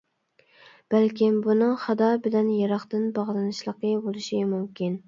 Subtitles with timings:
[0.93, 4.97] بەلكىم، بۇنىڭ خادا بىلەن يىراقتىن باغلىنىشلىقى بولۇشى مۇمكىن.